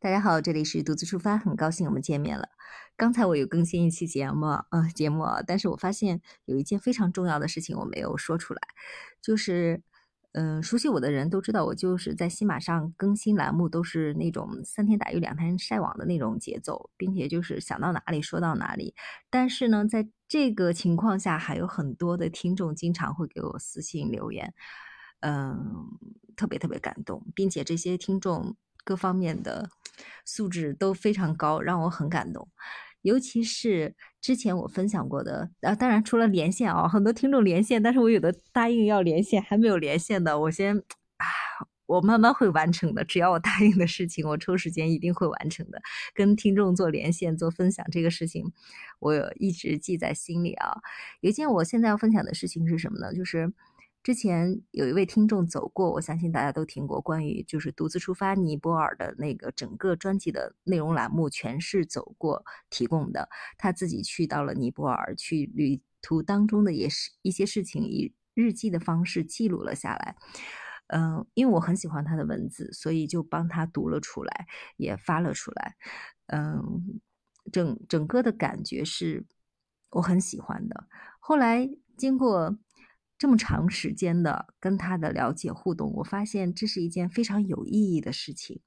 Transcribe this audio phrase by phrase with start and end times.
[0.00, 2.50] 大家好，这里是独自出发，很高兴我们见面了。
[2.96, 8.60] 刚才我有更新一期节目，呃，节目，但是我发现有一件非常重要的事情我没有说出来，
[9.20, 9.82] 就是，
[10.34, 18.94] 嗯，熟悉我的人都知道，我就是在新马上更新栏目都是那种三天打鱼两天晒网的那种节奏，并且就是想到哪里说到哪里。
[19.28, 24.54] 但是呢，在这个情况下，还有很多的听众经常会给我私信留言，
[25.22, 25.88] 嗯，
[26.36, 28.54] 特别特别感动，并且这些听众。
[28.84, 29.68] 各方面的
[30.28, 32.46] 素质都非常高，让我很感动。
[33.00, 40.82] 尤其是之前我分享过的，啊，当然除了连线啊，很多听众连线，但是我有的答应要连线，还没有连线的，我先，
[41.86, 43.02] 我慢慢会完成的。
[43.02, 45.80] 只要我答应的事情，我抽时间一定会完成的。
[46.12, 48.52] 跟听众做连线、做分享这个事情，
[48.98, 50.76] 我一直记在心里啊。
[51.20, 53.14] 有一件我现在要分享的事情是什么呢？
[53.14, 53.50] 就是。
[54.02, 63.28] 之前有一位听众走过，我相信大家都听过关于就是独自出发尼泊尔的那个整个专辑的内容栏目，全是走过提供的。
[63.58, 70.16] 他自己去到了尼泊尔，去旅途当中的也是一些事情，以日记的方式记录了下来。
[70.86, 74.46] 嗯，因为我很喜欢他的文字，所以就帮他读了出来，
[74.78, 75.76] 也发了出来。
[76.28, 77.00] 嗯，
[77.52, 79.26] 整整个的感觉是
[79.90, 80.88] 我很喜欢的。
[81.18, 82.56] 后来经过。
[83.18, 88.60] 这么长时间的跟他的了解互动，我发现这是一件非常有意义的事情。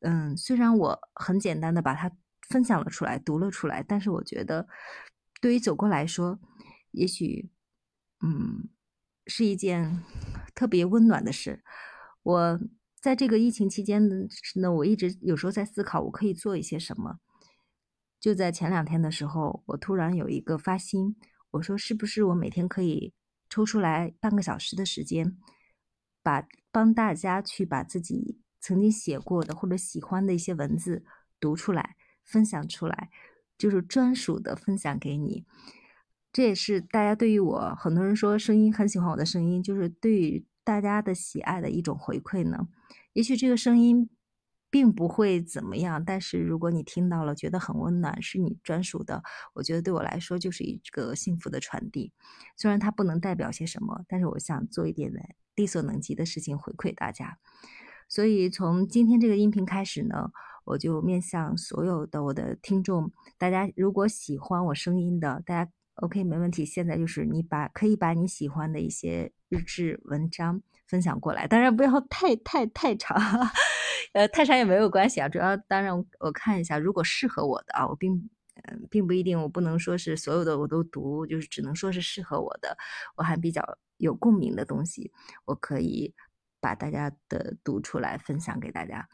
[0.00, 2.10] 嗯，虽然我很简单的把它
[2.48, 4.66] 分享了出来，读了出来，但是我觉得
[5.42, 6.40] 对于走过来说，
[6.92, 7.50] 也许，
[8.24, 8.68] 嗯，
[9.26, 10.02] 是一件
[10.54, 11.62] 特别温暖的事。
[12.22, 12.60] 我
[12.98, 14.08] 在这个疫情期间
[14.56, 17.18] 呢，我一直有时候在思考，我可以做一些什么。
[18.18, 21.14] 就在前两天的时候，我突然有一个发心，
[21.50, 23.12] 我说是不是我每天可以。
[23.52, 25.36] 抽出来半个小时的时间，
[26.22, 31.04] 把帮大家去把自己曾经写过的或者喜欢的一些文字
[31.38, 33.10] 读出来，分享出来，
[33.58, 35.44] 就是专属的分享给你。
[36.32, 42.68] 这也是大家对于我很多人说声音很喜欢我的声音，就是对于大家的喜爱的一种回馈呢。
[43.12, 44.08] 也许这个声音。
[44.72, 49.22] 并不会怎么样，但是如果你听到了，觉得很温暖，是你专属的，
[49.52, 52.10] 我觉得对我来说就是一个幸福的传递。
[52.56, 55.12] 虽然它不能代表些什么，但是我想做一点
[55.54, 57.36] 力所能及的事情回馈大家。
[58.08, 60.30] 所以从今天这个音频开始呢，
[60.64, 66.64] 我就面向所有的我的听众，大家如果喜欢我声音的，大家 OK 没问题。
[66.64, 73.20] 现在就是你把可以把你喜欢的一些日志文章分享过来，当然不要太太太长。
[74.12, 78.28] 呃，泰山也没有关系啊，主要当然我看一下，如果适合我的啊，我并
[78.64, 82.76] 嗯并不一定，我不能说是所有的我都读，就是只能说是适合我的，
[83.16, 85.10] 我还比较有共鸣的东西，
[85.46, 86.14] 我可以
[86.60, 89.08] 把大家的读出来分享给大家，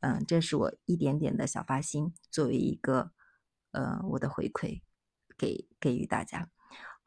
[0.00, 3.12] 嗯，这是我一点点的小发心，作为一个
[3.72, 4.82] 呃我的回馈
[5.38, 6.50] 给给予大家。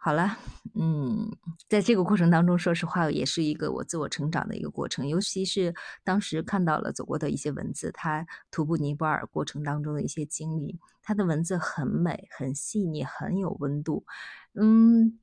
[0.01, 0.37] 好了，
[0.75, 1.29] 嗯，
[1.67, 5.05] 在这个过程当中，说实话，也是一个我自我成长的一个过程。
[5.05, 14.05] 尤其是当时看到了走过的一些文字，他徒步尼泊尔过程当中的一些经历，他的文字很美、很细腻、很有温度。
[14.53, 15.19] 嗯，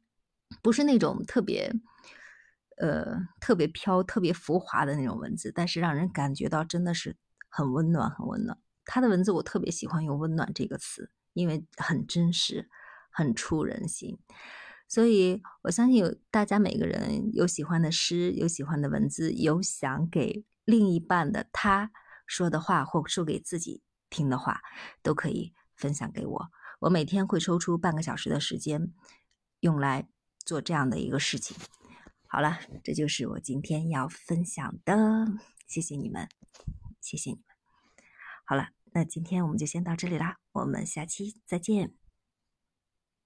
[0.60, 1.72] 不是那种特别，
[2.76, 7.16] 呃，特别飘、特别浮华的那种文字，但是让人感觉到真的是
[7.48, 8.58] 很温暖、很温暖。
[8.84, 12.68] 他的文字我特别喜欢用“温暖”这个词，因为很真实，
[13.10, 14.18] 很触人心。
[14.88, 21.90] 所以，我相信有大家每个人有喜欢的诗，有喜欢的文字，有想给另一半的他
[22.26, 24.60] 说的话，或说给自己听的话，
[25.02, 26.50] 都可以分享给我。
[26.80, 28.92] 我每天会抽出半个小时的时间，
[29.60, 30.08] 用来
[30.44, 31.56] 做这样的一个事情。
[32.28, 35.26] 好了，这就是我今天要分享的。
[35.66, 36.28] 谢谢你们，
[37.00, 37.44] 谢谢你们。
[38.44, 42.05] 好了，那今天我们就先到这里啦，我们下期再见。